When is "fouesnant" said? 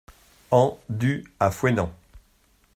1.51-1.93